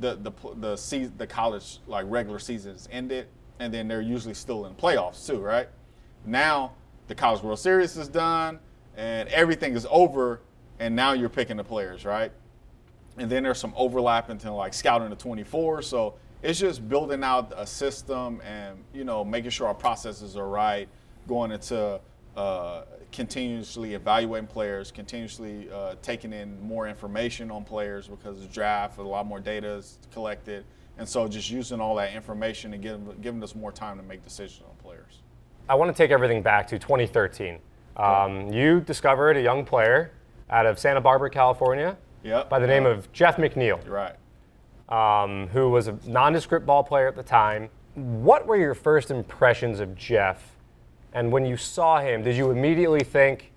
[0.00, 3.28] the the the season, the college like regular season is ended,
[3.60, 5.68] and then they're usually still in playoffs too, right?
[6.24, 6.72] Now
[7.08, 8.58] the College World Series is done
[8.96, 10.40] and everything is over,
[10.78, 12.32] and now you're picking the players, right?
[13.18, 15.82] And then there's some overlap into like scouting the 24.
[15.82, 20.48] So it's just building out a system and you know making sure our processes are
[20.48, 20.88] right,
[21.26, 22.00] going into
[22.36, 28.98] uh, continuously evaluating players, continuously uh, taking in more information on players because the draft,
[28.98, 30.64] a lot more data is collected,
[30.98, 34.22] and so just using all that information and giving, giving us more time to make
[34.22, 34.75] decisions.
[35.68, 37.58] I want to take everything back to 2013.
[37.96, 40.12] Um, you discovered a young player
[40.50, 42.48] out of Santa Barbara, California, Yep.
[42.48, 43.80] by the name of Jeff McNeil.
[43.88, 44.14] Right.
[44.88, 47.68] um, who was a nondescript ball player at the time.
[47.94, 50.54] What were your first impressions of Jeff?
[51.12, 53.52] And when you saw him, did you immediately think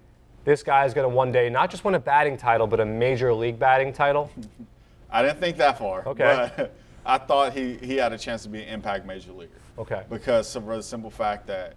[0.45, 2.85] this guy is going to one day not just win a batting title, but a
[2.85, 4.31] major league batting title?
[5.11, 6.07] I didn't think that far.
[6.07, 6.49] Okay.
[6.55, 6.73] But
[7.05, 9.51] I thought he, he had a chance to be an impact major leaguer.
[9.77, 10.03] Okay.
[10.09, 11.73] Because for the simple fact that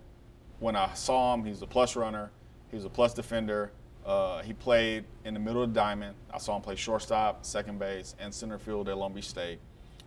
[0.62, 2.30] when I saw him, he was a plus runner,
[2.70, 3.72] he was a plus defender.
[4.06, 6.14] Uh, he played in the middle of the diamond.
[6.32, 9.58] I saw him play shortstop, second base, and center field at Long Beach State.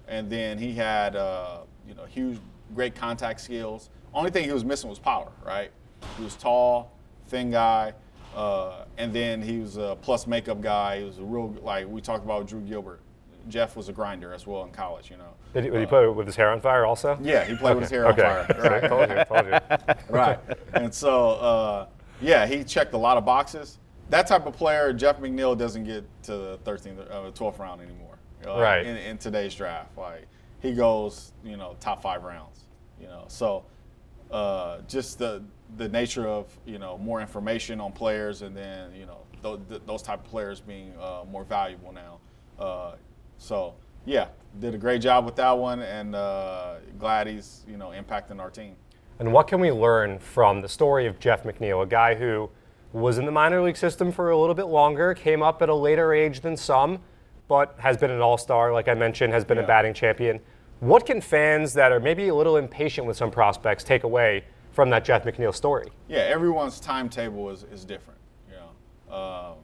[0.08, 2.40] And then he had uh, you know huge,
[2.74, 3.90] great contact skills.
[4.14, 5.72] Only thing he was missing was power, right?
[6.18, 6.92] He was tall,
[7.28, 7.94] thin guy,
[8.36, 11.00] uh, and then he was a plus makeup guy.
[11.00, 13.02] He was a real like we talked about Drew Gilbert.
[13.48, 15.34] Jeff was a grinder as well in college, you know.
[15.54, 17.18] Did he, did he play with his hair on fire also?
[17.22, 18.24] Yeah, he played with his hair okay.
[18.24, 18.60] on fire.
[18.72, 18.90] Right.
[18.90, 19.96] told you, told you.
[20.10, 20.40] right.
[20.74, 21.88] And so, uh,
[22.22, 23.80] yeah, he checked a lot of boxes.
[24.10, 28.18] That type of player, Jeff McNeil, doesn't get to the 13th, uh, 12th round anymore.
[28.46, 28.86] Right.
[28.86, 30.28] In, in today's draft, like
[30.62, 32.66] he goes, you know, top five rounds.
[33.00, 33.66] You know, so
[34.32, 35.44] uh, just the
[35.78, 40.02] the nature of you know more information on players, and then you know those, those
[40.02, 42.20] type of players being uh, more valuable now.
[43.38, 44.28] So yeah,
[44.60, 48.50] did a great job with that one, and uh, glad he's you know impacting our
[48.50, 48.76] team.
[49.20, 52.50] And what can we learn from the story of Jeff McNeil, a guy who
[52.92, 55.76] was in the minor league system for a little bit longer, came up at a
[55.76, 57.00] later age than some,
[57.48, 60.40] but has been an all star, like I mentioned, has been a batting champion.
[60.82, 64.44] What can fans that are maybe a little impatient with some prospects take away
[64.74, 65.88] from that Jeff McNeil story?
[66.10, 68.20] yeah, everyone's timetable is, is different.
[68.50, 69.58] You know, um,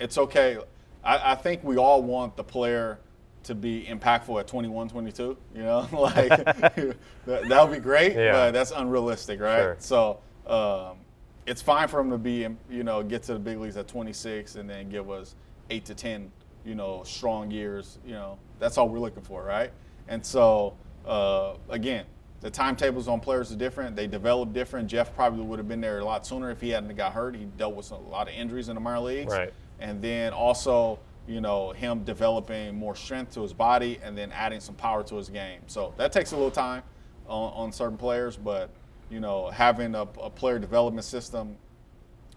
[0.00, 0.58] it's okay.
[1.04, 2.98] I, I think we all want the player
[3.44, 5.36] to be impactful at 21, 22.
[5.54, 6.28] You know, like
[7.26, 8.32] that, would be great, Yeah.
[8.32, 9.60] but that's unrealistic, right?
[9.60, 9.76] Sure.
[9.78, 10.98] So um,
[11.46, 14.56] it's fine for him to be, you know, get to the big leagues at 26
[14.56, 15.34] and then give us
[15.70, 16.30] eight to 10,
[16.64, 17.98] you know, strong years.
[18.04, 19.70] You know, that's all we're looking for, right?
[20.08, 20.74] And so
[21.06, 22.04] uh, again,
[22.40, 23.96] the timetables on players are different.
[23.96, 24.88] They develop different.
[24.88, 27.36] Jeff probably would have been there a lot sooner if he hadn't got hurt.
[27.36, 29.32] He dealt with a lot of injuries in the minor leagues.
[29.32, 29.52] Right.
[29.80, 30.98] And then also
[31.30, 35.14] you know, him developing more strength to his body and then adding some power to
[35.14, 35.60] his game.
[35.68, 36.82] So that takes a little time
[37.28, 38.70] on, on certain players, but
[39.10, 41.56] you know, having a, a player development system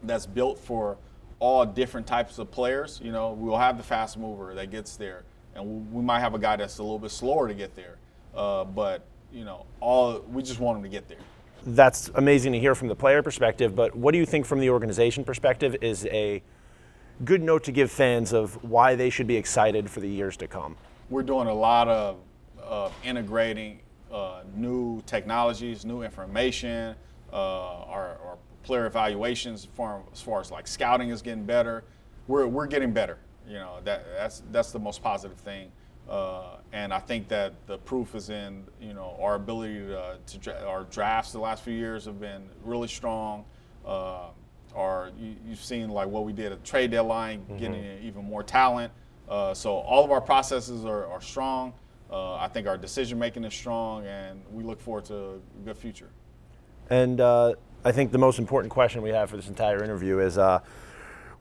[0.04, 0.98] that's built for
[1.40, 3.00] all different types of players.
[3.04, 5.24] You know, we'll have the fast mover that gets there,
[5.56, 7.98] and we might have a guy that's a little bit slower to get there.
[8.36, 11.18] Uh, but you know, all we just want him to get there.
[11.66, 13.76] That's amazing to hear from the player perspective.
[13.76, 16.44] But what do you think from the organization perspective is a
[17.26, 20.48] good note to give fans of why they should be excited for the years to
[20.48, 20.76] come?
[21.10, 22.18] We're doing a lot of,
[22.62, 23.80] of integrating
[24.12, 26.96] uh, new technologies, new information.
[27.32, 27.36] Uh,
[27.86, 31.84] our, our player evaluations for, as far as like scouting is getting better.
[32.28, 33.18] We're, we're getting better.
[33.48, 35.72] You know, that, that's, that's the most positive thing.
[36.10, 40.38] Uh, and I think that the proof is in, you know, our ability to, to
[40.38, 43.46] dra- our drafts the last few years have been really strong.
[43.86, 44.28] Uh,
[44.76, 47.58] our, you, you've seen like what we did at trade deadline, mm-hmm.
[47.58, 48.92] getting even more talent.
[49.30, 51.74] Uh, so all of our processes are, are strong.
[52.12, 55.78] Uh, I think our decision making is strong, and we look forward to a good
[55.78, 56.10] future.
[56.90, 57.54] And uh,
[57.84, 60.60] I think the most important question we have for this entire interview is uh,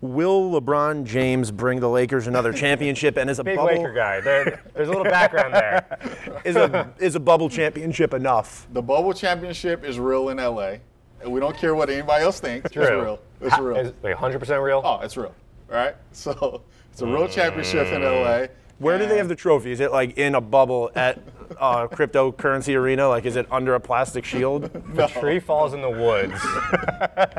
[0.00, 3.16] Will LeBron James bring the Lakers another championship?
[3.16, 4.20] And is a big bubble Laker guy?
[4.20, 6.40] There, there's a little background there.
[6.44, 8.66] is a is a bubble championship enough?
[8.72, 10.76] The bubble championship is real in LA,
[11.22, 12.70] and we don't care what anybody else thinks.
[12.70, 12.82] True.
[12.82, 13.18] It's real.
[13.40, 13.76] It's real.
[13.76, 14.82] Is it 100% real?
[14.84, 15.34] Oh, it's real.
[15.68, 15.94] Right.
[16.12, 16.62] So
[16.92, 18.46] it's a real championship in LA.
[18.78, 19.72] Where do they have the trophy?
[19.72, 21.22] Is it like in a bubble at
[21.58, 23.08] uh, cryptocurrency arena?
[23.08, 24.64] Like, is it under a plastic shield?
[24.94, 26.34] The tree falls in the woods,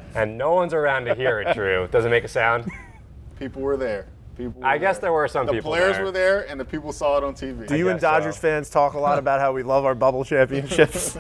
[0.16, 1.54] and no one's around to hear it.
[1.54, 2.72] Drew, does it make a sound?
[3.38, 4.08] People were there.
[4.38, 4.62] People.
[4.62, 5.02] Were I guess there.
[5.10, 5.70] there were some the people.
[5.72, 6.06] players there.
[6.06, 7.68] were there, and the people saw it on TV.
[7.68, 8.42] Do you and Dodgers so.
[8.42, 11.18] fans talk a lot about how we love our bubble championships?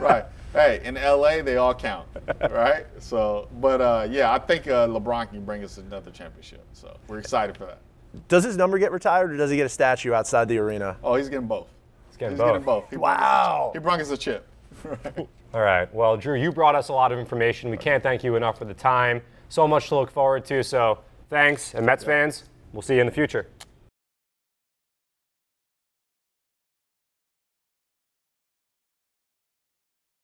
[0.00, 0.26] right.
[0.54, 2.06] Hey, in LA, they all count,
[2.50, 2.86] right?
[3.00, 6.64] So, but uh, yeah, I think uh, LeBron can bring us another championship.
[6.72, 7.78] So we're excited for that.
[8.28, 10.96] Does his number get retired, or does he get a statue outside the arena?
[11.02, 11.66] Oh, he's getting both.
[12.08, 12.48] He's getting he's both.
[12.50, 12.88] getting both.
[12.88, 13.70] He wow.
[13.72, 14.46] He brought us a chip.
[14.84, 15.28] Right.
[15.54, 15.92] All right.
[15.92, 17.68] Well, Drew, you brought us a lot of information.
[17.68, 19.22] We can't thank you enough for the time.
[19.48, 20.62] So much to look forward to.
[20.62, 21.00] So
[21.30, 21.74] thanks.
[21.74, 23.48] And Mets fans, we'll see you in the future.